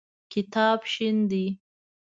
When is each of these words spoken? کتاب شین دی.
کتاب 0.31 0.79
شین 0.93 1.17
دی. 1.29 1.45